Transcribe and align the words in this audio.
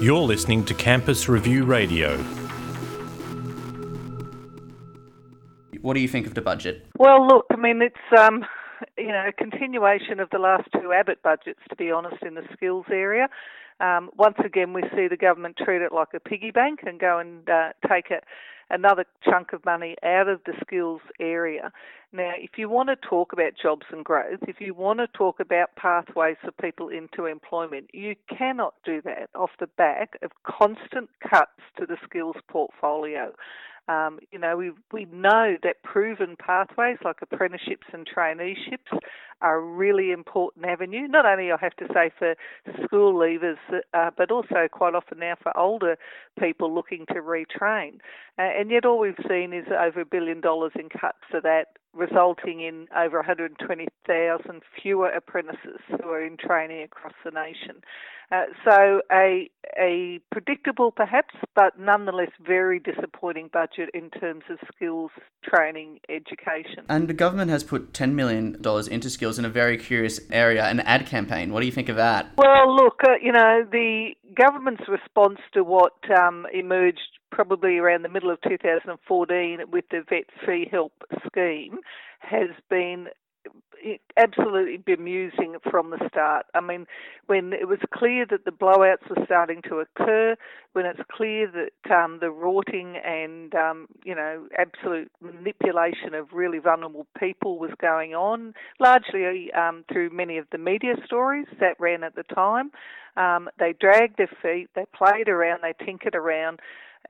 You're 0.00 0.20
listening 0.20 0.64
to 0.64 0.74
Campus 0.74 1.28
Review 1.28 1.64
Radio. 1.64 2.16
What 5.82 5.94
do 5.94 6.00
you 6.00 6.08
think 6.08 6.26
of 6.26 6.34
the 6.34 6.42
budget? 6.42 6.86
Well, 6.98 7.26
look, 7.26 7.46
I 7.50 7.56
mean, 7.56 7.80
it's 7.82 8.18
um, 8.18 8.44
you 8.98 9.08
know 9.08 9.26
a 9.28 9.32
continuation 9.32 10.20
of 10.20 10.30
the 10.30 10.38
last 10.38 10.68
two 10.80 10.92
Abbott 10.92 11.22
budgets, 11.22 11.60
to 11.68 11.76
be 11.76 11.90
honest, 11.90 12.22
in 12.22 12.34
the 12.34 12.42
skills 12.52 12.86
area. 12.90 13.28
Um, 13.80 14.10
once 14.16 14.36
again, 14.44 14.72
we 14.72 14.82
see 14.94 15.08
the 15.08 15.16
government 15.16 15.56
treat 15.56 15.80
it 15.80 15.92
like 15.92 16.08
a 16.14 16.20
piggy 16.20 16.50
bank 16.50 16.80
and 16.86 17.00
go 17.00 17.18
and 17.18 17.48
uh, 17.48 17.70
take 17.88 18.10
a, 18.10 18.20
another 18.70 19.04
chunk 19.22 19.52
of 19.52 19.64
money 19.64 19.96
out 20.02 20.28
of 20.28 20.40
the 20.46 20.52
skills 20.60 21.00
area. 21.20 21.72
Now, 22.12 22.32
if 22.36 22.52
you 22.56 22.68
want 22.68 22.88
to 22.88 22.96
talk 22.96 23.32
about 23.32 23.52
jobs 23.60 23.86
and 23.92 24.04
growth, 24.04 24.40
if 24.48 24.60
you 24.60 24.74
want 24.74 24.98
to 24.98 25.06
talk 25.08 25.38
about 25.40 25.76
pathways 25.76 26.36
for 26.42 26.50
people 26.52 26.88
into 26.88 27.26
employment, 27.26 27.88
you 27.92 28.16
cannot 28.28 28.74
do 28.84 29.00
that 29.02 29.30
off 29.34 29.50
the 29.60 29.68
back 29.68 30.18
of 30.22 30.30
constant 30.44 31.08
cuts 31.28 31.60
to 31.78 31.86
the 31.86 31.96
skills 32.04 32.36
portfolio. 32.48 33.32
Um, 33.90 34.20
you 34.30 34.38
know, 34.38 34.56
we 34.56 34.70
we 34.92 35.06
know 35.06 35.56
that 35.64 35.82
proven 35.82 36.36
pathways 36.36 36.98
like 37.04 37.16
apprenticeships 37.22 37.88
and 37.92 38.06
traineeships 38.06 38.96
are 39.42 39.56
a 39.56 39.60
really 39.60 40.12
important 40.12 40.64
avenue. 40.64 41.08
Not 41.08 41.26
only 41.26 41.50
I 41.50 41.56
have 41.60 41.74
to 41.76 41.86
say 41.92 42.10
for 42.16 42.36
school 42.84 43.14
leavers, 43.14 43.56
uh, 43.92 44.10
but 44.16 44.30
also 44.30 44.68
quite 44.70 44.94
often 44.94 45.18
now 45.18 45.34
for 45.42 45.56
older 45.58 45.96
people 46.38 46.72
looking 46.72 47.04
to 47.06 47.14
retrain. 47.14 47.94
Uh, 48.38 48.42
and 48.42 48.70
yet, 48.70 48.84
all 48.84 49.00
we've 49.00 49.14
seen 49.28 49.52
is 49.52 49.66
over 49.68 50.02
a 50.02 50.06
billion 50.06 50.40
dollars 50.40 50.72
in 50.76 50.88
cuts 50.88 51.18
for 51.28 51.40
that 51.40 51.79
resulting 51.94 52.60
in 52.60 52.86
over 52.96 53.18
120,000 53.18 54.62
fewer 54.80 55.08
apprentices 55.08 55.80
who 55.88 56.08
are 56.08 56.24
in 56.24 56.36
training 56.36 56.82
across 56.82 57.14
the 57.24 57.30
nation. 57.30 57.82
Uh, 58.32 58.44
so 58.64 59.02
a 59.10 59.50
a 59.76 60.20
predictable 60.30 60.92
perhaps, 60.92 61.34
but 61.56 61.78
nonetheless 61.78 62.30
very 62.44 62.78
disappointing 62.78 63.50
budget 63.52 63.88
in 63.92 64.08
terms 64.10 64.44
of 64.48 64.58
skills 64.72 65.10
training 65.42 65.98
education. 66.08 66.84
And 66.88 67.08
the 67.08 67.14
government 67.14 67.50
has 67.50 67.64
put 67.64 67.92
$10 67.92 68.12
million 68.12 68.56
into 68.90 69.10
skills 69.10 69.38
in 69.38 69.44
a 69.44 69.48
very 69.48 69.76
curious 69.76 70.20
area, 70.30 70.64
an 70.64 70.80
ad 70.80 71.06
campaign. 71.06 71.52
What 71.52 71.60
do 71.60 71.66
you 71.66 71.72
think 71.72 71.88
of 71.88 71.96
that? 71.96 72.30
Well, 72.36 72.74
look, 72.74 73.00
uh, 73.04 73.14
you 73.20 73.32
know, 73.32 73.64
the 73.70 74.10
government's 74.34 74.84
response 74.88 75.38
to 75.54 75.64
what 75.64 75.94
um, 76.16 76.46
emerged 76.52 77.18
probably 77.30 77.78
around 77.78 78.02
the 78.02 78.08
middle 78.08 78.30
of 78.30 78.40
2014 78.42 79.60
with 79.70 79.84
the 79.90 80.02
vet 80.08 80.24
fee 80.46 80.68
help 80.70 80.92
scheme 81.26 81.78
has 82.20 82.50
been 82.68 83.08
absolutely 84.16 84.76
bemusing 84.76 85.56
from 85.70 85.90
the 85.90 86.08
start. 86.08 86.46
I 86.54 86.60
mean, 86.60 86.86
when 87.26 87.52
it 87.52 87.66
was 87.66 87.78
clear 87.92 88.26
that 88.30 88.44
the 88.44 88.50
blowouts 88.50 89.08
were 89.08 89.24
starting 89.24 89.62
to 89.68 89.76
occur, 89.76 90.36
when 90.72 90.86
it's 90.86 91.00
clear 91.10 91.50
that 91.50 91.94
um, 91.94 92.18
the 92.20 92.30
rorting 92.30 92.96
and 93.04 93.54
um, 93.54 93.86
you 94.04 94.14
know 94.14 94.46
absolute 94.58 95.10
manipulation 95.20 96.14
of 96.14 96.28
really 96.32 96.58
vulnerable 96.58 97.06
people 97.18 97.58
was 97.58 97.70
going 97.80 98.14
on, 98.14 98.54
largely 98.78 99.50
um, 99.52 99.84
through 99.90 100.10
many 100.10 100.38
of 100.38 100.46
the 100.52 100.58
media 100.58 100.94
stories 101.04 101.46
that 101.58 101.80
ran 101.80 102.04
at 102.04 102.14
the 102.14 102.24
time. 102.34 102.70
Um, 103.16 103.48
they 103.58 103.74
dragged 103.78 104.18
their 104.18 104.30
feet, 104.42 104.70
they 104.74 104.84
played 104.94 105.28
around, 105.28 105.60
they 105.62 105.74
tinkered 105.84 106.14
around 106.14 106.60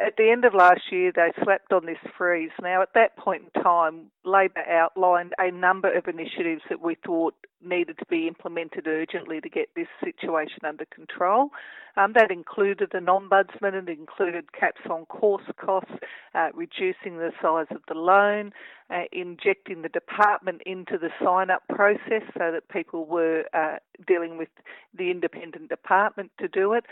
at 0.00 0.16
the 0.18 0.30
end 0.30 0.44
of 0.44 0.52
last 0.52 0.92
year, 0.92 1.12
they 1.14 1.32
slapped 1.42 1.72
on 1.72 1.86
this 1.86 1.98
freeze. 2.18 2.50
Now, 2.60 2.82
at 2.82 2.92
that 2.94 3.16
point 3.16 3.44
in 3.54 3.62
time, 3.62 4.10
Labor 4.24 4.68
outlined 4.68 5.32
a 5.38 5.50
number 5.50 5.90
of 5.90 6.06
initiatives 6.06 6.62
that 6.68 6.82
we 6.82 6.96
thought 6.96 7.34
needed 7.62 7.98
to 7.98 8.06
be 8.06 8.28
implemented 8.28 8.86
urgently 8.86 9.40
to 9.40 9.48
get 9.48 9.70
this 9.74 9.86
situation 10.04 10.60
under 10.64 10.84
control. 10.86 11.50
Um, 11.96 12.12
that 12.12 12.30
included 12.30 12.92
an 12.92 13.06
ombudsman, 13.06 13.72
it 13.72 13.88
included 13.88 14.52
caps 14.52 14.82
on 14.90 15.06
course 15.06 15.44
costs, 15.58 15.92
uh, 16.34 16.48
reducing 16.52 17.16
the 17.16 17.32
size 17.40 17.66
of 17.70 17.80
the 17.88 17.94
loan, 17.94 18.52
uh, 18.90 19.02
injecting 19.12 19.82
the 19.82 19.88
department 19.88 20.62
into 20.64 20.98
the 20.98 21.10
sign 21.22 21.50
up 21.50 21.62
process 21.68 22.22
so 22.38 22.52
that 22.52 22.68
people 22.70 23.04
were 23.04 23.44
uh, 23.52 23.76
dealing 24.06 24.38
with 24.38 24.48
the 24.96 25.10
independent 25.10 25.68
department 25.68 26.30
to 26.38 26.48
do 26.48 26.72
it 26.72 26.84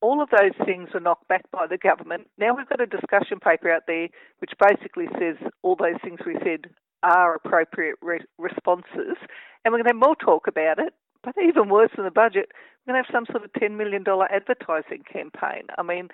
all 0.00 0.22
of 0.22 0.28
those 0.30 0.52
things 0.64 0.88
were 0.94 1.00
knocked 1.00 1.26
back 1.28 1.50
by 1.50 1.66
the 1.66 1.76
government. 1.76 2.28
Now 2.38 2.54
we've 2.56 2.68
got 2.68 2.80
a 2.80 2.86
discussion 2.86 3.40
paper 3.40 3.70
out 3.70 3.82
there 3.86 4.08
which 4.38 4.52
basically 4.60 5.06
says 5.18 5.36
all 5.62 5.76
those 5.76 6.00
things 6.04 6.20
we 6.24 6.36
said 6.44 6.70
are 7.02 7.34
appropriate 7.34 7.96
re- 8.02 8.24
responses, 8.38 9.16
and 9.64 9.72
we're 9.72 9.78
going 9.78 9.84
to 9.84 9.90
have 9.90 9.96
more 9.96 10.16
talk 10.16 10.46
about 10.46 10.78
it. 10.78 10.94
But 11.22 11.34
even 11.42 11.68
worse 11.68 11.90
than 11.96 12.04
the 12.04 12.10
budget, 12.10 12.50
we're 12.86 12.92
going 12.92 13.04
to 13.04 13.06
have 13.06 13.14
some 13.14 13.26
sort 13.30 13.44
of 13.44 13.52
$10 13.52 13.76
million 13.76 14.04
advertising 14.30 15.02
campaign. 15.10 15.64
I 15.76 15.82
mean, 15.82 16.08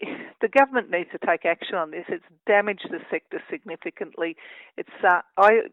the 0.40 0.48
government 0.48 0.90
needs 0.90 1.10
to 1.12 1.18
take 1.26 1.44
action 1.44 1.76
on 1.76 1.90
this. 1.90 2.04
It's 2.08 2.24
damaged 2.46 2.88
the 2.90 3.00
sector 3.10 3.42
significantly. 3.50 4.36
It's 4.76 4.88
uh, 5.02 5.20
I 5.36 5.68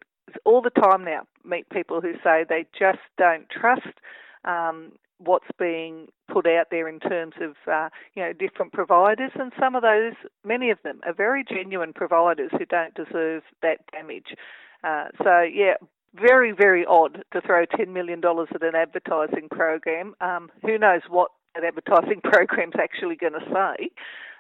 all 0.46 0.62
the 0.62 0.70
time 0.70 1.04
now 1.04 1.22
meet 1.44 1.70
people 1.70 2.02
who 2.02 2.14
say 2.24 2.46
they 2.48 2.66
just 2.78 3.00
don't 3.18 3.50
trust 3.50 4.00
um, 4.46 4.94
what's 5.18 5.48
being 5.60 6.08
put 6.32 6.48
out 6.48 6.68
there 6.72 6.88
in 6.88 7.00
terms 7.00 7.34
of 7.42 7.56
uh, 7.72 7.90
you 8.16 8.24
know 8.24 8.34
different 8.34 8.74
providers, 8.74 9.32
and 9.36 9.52
some 9.60 9.76
of 9.76 9.82
those, 9.82 10.14
many 10.46 10.70
of 10.70 10.80
them, 10.84 11.02
are 11.06 11.14
very 11.14 11.44
genuine 11.44 11.94
providers 11.94 12.52
who 12.52 12.66
don't 12.66 12.94
deserve 12.94 13.44
that 13.62 13.80
damage. 13.92 14.36
Uh, 14.84 15.06
so 15.24 15.42
yeah, 15.42 15.74
very 16.16 16.52
very 16.52 16.86
odd 16.86 17.24
to 17.34 17.42
throw 17.42 17.66
ten 17.66 17.94
million 17.94 18.22
dollars 18.22 18.50
at 18.54 18.64
an 18.64 18.76
advertising 18.76 19.48
program. 19.50 20.16
Um, 20.22 20.50
who 20.62 20.78
knows 20.78 21.02
what 21.10 21.32
advertising 21.56 22.22
program's 22.24 22.76
actually 22.80 23.16
going 23.16 23.34
to 23.34 23.46
say? 23.52 23.92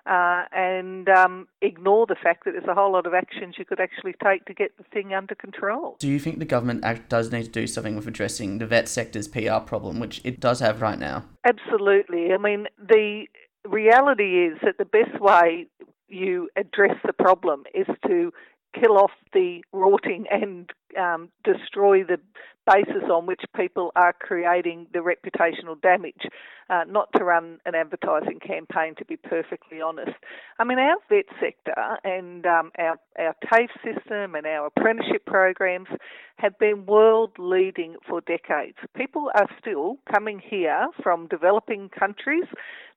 uh, 0.06 0.46
and 0.52 1.10
um, 1.10 1.48
ignore 1.62 2.06
the 2.08 2.16
fact 2.16 2.46
that 2.46 2.52
there's 2.52 2.68
a 2.68 2.74
whole 2.74 2.92
lot 2.92 3.06
of 3.06 3.14
actions 3.14 3.56
you 3.58 3.66
could 3.66 3.80
actually 3.80 4.16
take 4.24 4.46
to 4.46 4.54
get 4.54 4.76
the 4.78 4.84
thing 4.92 5.14
under 5.14 5.36
control. 5.36 5.96
Do 6.00 6.08
you 6.08 6.20
think 6.20 6.40
the 6.40 6.46
government 6.46 6.84
act 6.84 7.10
does 7.10 7.32
need 7.32 7.44
to 7.46 7.52
do 7.52 7.68
something 7.68 7.96
with 7.96 8.08
addressing 8.08 8.58
the 8.58 8.66
vet 8.66 8.90
sector's 8.90 9.28
PR 9.28 9.60
problem, 9.66 10.00
which 10.00 10.22
it 10.24 10.40
does 10.40 10.60
have 10.60 10.82
right 10.82 10.98
now? 10.98 11.26
Absolutely. 11.46 12.34
I 12.34 12.38
mean, 12.38 12.68
the 12.80 13.26
reality 13.66 14.46
is 14.46 14.58
that 14.64 14.78
the 14.80 14.86
best 14.86 15.22
way 15.22 15.68
you 16.08 16.50
address 16.56 16.98
the 17.06 17.14
problem 17.14 17.64
is 17.74 17.88
to 18.08 18.34
kill 18.74 18.98
off 18.98 19.12
the 19.34 19.64
rorting 19.74 20.26
and 20.30 20.72
um, 20.98 21.30
destroy 21.44 22.04
the 22.04 22.20
basis 22.68 23.10
on 23.12 23.26
which 23.26 23.42
people 23.56 23.92
are 23.96 24.14
creating 24.14 24.88
the 24.94 25.00
reputational 25.00 25.80
damage, 25.82 26.28
uh, 26.70 26.84
not 26.88 27.10
to 27.16 27.24
run 27.24 27.60
an 27.66 27.74
advertising 27.76 28.40
campaign, 28.40 28.94
to 28.98 29.06
be 29.06 29.18
perfectly 29.18 29.82
honest. 29.82 30.12
I 30.60 30.64
mean, 30.64 30.78
our 30.78 30.96
vet 31.10 31.26
sector 31.40 31.74
and 32.04 32.46
um, 32.46 32.72
our, 32.78 33.00
our 33.18 33.36
TAFE 33.52 33.72
system 33.84 34.36
and 34.36 34.46
our 34.46 34.68
apprenticeship 34.68 35.26
programs 35.26 35.88
have 36.38 36.58
been 36.60 36.86
world 36.86 37.32
leading 37.40 37.96
for 38.08 38.22
decades. 38.22 38.78
People 38.96 39.32
are 39.36 39.48
still 39.60 39.98
coming 40.12 40.40
here 40.44 40.88
from 41.02 41.28
developing 41.28 41.90
countries 41.90 42.46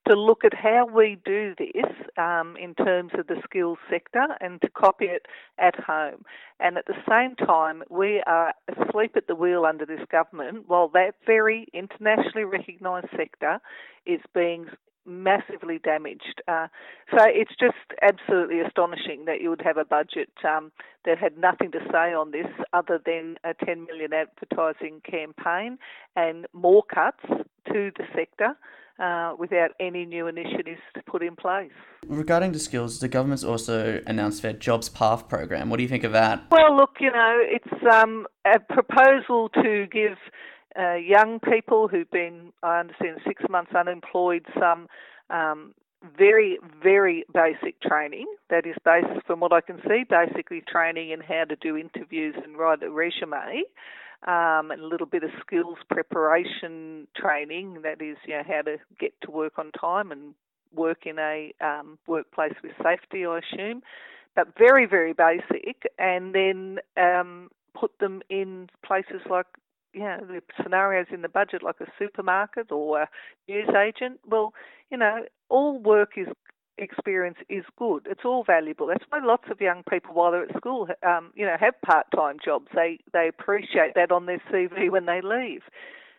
to 0.08 0.14
look 0.14 0.44
at 0.44 0.54
how 0.54 0.86
we 0.86 1.18
do 1.24 1.54
this 1.58 1.92
um, 2.18 2.56
in 2.60 2.74
terms 2.74 3.12
of 3.18 3.26
the 3.26 3.36
skills 3.44 3.78
sector 3.90 4.26
and 4.40 4.60
to 4.60 4.68
copy 4.68 5.06
it 5.06 5.26
at 5.58 5.74
home. 5.78 6.24
And 6.60 6.76
at 6.76 6.86
the 6.86 6.94
same 7.08 7.34
time, 7.36 7.82
we 7.90 8.22
are 8.26 8.52
asleep 8.68 9.12
at 9.16 9.26
the 9.26 9.34
wheel 9.34 9.64
under 9.64 9.86
this 9.86 10.04
government 10.10 10.64
while 10.66 10.88
that 10.88 11.12
very 11.26 11.66
internationally 11.72 12.44
recognised 12.44 13.08
sector 13.16 13.60
is 14.06 14.20
being 14.34 14.66
massively 15.06 15.78
damaged. 15.78 16.42
Uh, 16.48 16.66
so 17.10 17.24
it's 17.26 17.54
just 17.60 17.74
absolutely 18.02 18.60
astonishing 18.60 19.24
that 19.26 19.40
you 19.40 19.50
would 19.50 19.62
have 19.62 19.76
a 19.76 19.84
budget 19.84 20.30
um, 20.48 20.72
that 21.04 21.18
had 21.18 21.36
nothing 21.36 21.70
to 21.72 21.80
say 21.92 22.14
on 22.14 22.30
this 22.30 22.46
other 22.72 23.00
than 23.04 23.36
a 23.44 23.52
10 23.64 23.84
million 23.84 24.12
advertising 24.12 25.02
campaign 25.08 25.78
and 26.16 26.46
more 26.52 26.82
cuts 26.82 27.24
to 27.66 27.90
the 27.96 28.04
sector 28.14 28.56
uh, 28.98 29.34
without 29.38 29.70
any 29.80 30.04
new 30.04 30.26
initiatives 30.26 30.80
to 30.94 31.02
put 31.02 31.22
in 31.22 31.34
place. 31.36 31.72
Regarding 32.06 32.52
the 32.52 32.58
skills, 32.58 33.00
the 33.00 33.08
government's 33.08 33.44
also 33.44 34.00
announced 34.06 34.42
their 34.42 34.52
Jobs 34.52 34.88
Path 34.88 35.28
program. 35.28 35.70
What 35.70 35.78
do 35.78 35.82
you 35.82 35.88
think 35.88 36.04
of 36.04 36.12
that? 36.12 36.44
Well, 36.50 36.76
look, 36.76 36.96
you 37.00 37.10
know, 37.10 37.38
it's 37.40 37.84
um, 37.92 38.26
a 38.44 38.60
proposal 38.60 39.48
to 39.62 39.86
give 39.90 40.18
uh, 40.78 40.94
young 40.94 41.40
people 41.40 41.88
who've 41.88 42.10
been, 42.10 42.52
I 42.62 42.80
understand, 42.80 43.18
six 43.26 43.42
months 43.48 43.72
unemployed 43.74 44.44
some 44.58 44.88
um, 45.30 45.74
very, 46.18 46.58
very 46.82 47.24
basic 47.32 47.80
training. 47.80 48.26
That 48.50 48.66
is 48.66 48.76
based, 48.84 49.26
from 49.26 49.40
what 49.40 49.52
I 49.52 49.60
can 49.60 49.80
see, 49.88 50.04
basically 50.08 50.62
training 50.68 51.10
in 51.10 51.20
how 51.20 51.44
to 51.48 51.56
do 51.56 51.76
interviews 51.76 52.34
and 52.44 52.56
write 52.56 52.82
a 52.82 52.90
resume 52.90 53.62
um, 54.26 54.70
and 54.70 54.80
a 54.80 54.86
little 54.86 55.06
bit 55.06 55.22
of 55.22 55.30
skills 55.40 55.78
preparation 55.90 57.06
training. 57.16 57.82
That 57.82 58.00
is, 58.00 58.16
you 58.26 58.34
know, 58.34 58.42
how 58.46 58.62
to 58.62 58.76
get 58.98 59.12
to 59.22 59.30
work 59.30 59.58
on 59.58 59.70
time 59.72 60.12
and 60.12 60.34
work 60.74 61.06
in 61.06 61.18
a 61.18 61.52
um, 61.60 61.98
workplace 62.06 62.54
with 62.62 62.72
safety, 62.82 63.26
I 63.26 63.38
assume. 63.38 63.82
But 64.34 64.48
very, 64.58 64.86
very 64.86 65.12
basic, 65.12 65.82
and 65.98 66.34
then 66.34 66.78
um, 66.96 67.50
put 67.78 67.98
them 68.00 68.22
in 68.28 68.68
places 68.84 69.20
like 69.30 69.46
you 69.92 70.00
know, 70.00 70.18
the 70.26 70.42
scenarios 70.60 71.06
in 71.12 71.22
the 71.22 71.28
budget 71.28 71.62
like 71.62 71.80
a 71.80 71.86
supermarket 71.98 72.72
or 72.72 73.02
a 73.02 73.08
news 73.48 73.68
agent. 73.68 74.18
Well, 74.26 74.52
you 74.90 74.96
know, 74.96 75.24
all 75.48 75.78
work 75.78 76.12
is 76.16 76.26
experience 76.84 77.38
is 77.48 77.64
good. 77.76 78.06
It's 78.08 78.24
all 78.24 78.44
valuable. 78.44 78.86
That's 78.86 79.04
why 79.08 79.20
lots 79.22 79.44
of 79.50 79.60
young 79.60 79.82
people, 79.90 80.14
while 80.14 80.30
they're 80.30 80.44
at 80.44 80.56
school, 80.56 80.88
um, 81.04 81.32
you 81.34 81.44
know, 81.44 81.56
have 81.58 81.74
part-time 81.82 82.36
jobs. 82.44 82.68
They 82.74 82.98
they 83.12 83.28
appreciate 83.28 83.94
that 83.96 84.12
on 84.12 84.26
their 84.26 84.42
CV 84.52 84.90
when 84.90 85.06
they 85.06 85.20
leave. 85.22 85.62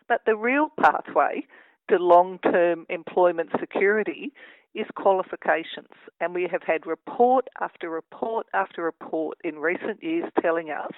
But 0.07 0.21
the 0.25 0.35
real 0.35 0.69
pathway 0.79 1.45
to 1.89 1.97
long-term 1.97 2.85
employment 2.89 3.49
security 3.59 4.33
is 4.73 4.85
qualifications. 4.95 5.93
And 6.19 6.33
we 6.35 6.47
have 6.51 6.63
had 6.63 6.85
report 6.85 7.47
after 7.61 7.89
report 7.89 8.47
after 8.53 8.83
report 8.83 9.37
in 9.43 9.59
recent 9.59 10.03
years 10.03 10.29
telling 10.41 10.69
us 10.69 10.91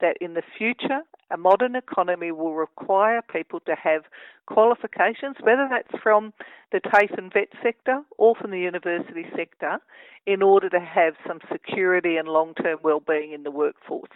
that 0.00 0.16
in 0.20 0.34
the 0.34 0.42
future, 0.56 1.00
a 1.30 1.36
modern 1.36 1.76
economy 1.76 2.32
will 2.32 2.54
require 2.54 3.22
people 3.22 3.60
to 3.60 3.74
have 3.74 4.02
qualifications, 4.46 5.36
whether 5.40 5.68
that's 5.70 6.02
from 6.02 6.32
the 6.72 6.80
TAFE 6.80 7.16
and 7.16 7.32
vet 7.32 7.48
sector 7.62 8.02
or 8.18 8.34
from 8.34 8.50
the 8.50 8.58
university 8.58 9.26
sector, 9.36 9.78
in 10.26 10.42
order 10.42 10.68
to 10.68 10.80
have 10.80 11.14
some 11.26 11.38
security 11.50 12.16
and 12.16 12.28
long 12.28 12.54
term 12.54 12.78
well-being 12.82 13.32
in 13.32 13.42
the 13.42 13.50
workforce. 13.50 14.10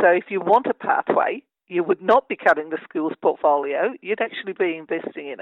So 0.00 0.06
if 0.08 0.24
you 0.30 0.40
want 0.40 0.66
a 0.66 0.74
pathway, 0.74 1.42
you 1.68 1.82
would 1.82 2.02
not 2.02 2.28
be 2.28 2.36
cutting 2.36 2.70
the 2.70 2.78
skills 2.88 3.12
portfolio, 3.22 3.94
you'd 4.02 4.20
actually 4.20 4.52
be 4.52 4.76
investing 4.76 5.28
in 5.28 5.34
it. 5.34 5.40